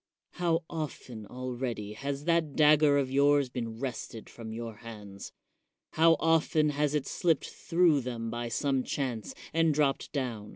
[0.31, 5.31] How often already has that dagger of yours been wrested from your hands?
[5.91, 10.49] How often has it slipped through them by some chance, and dropped down?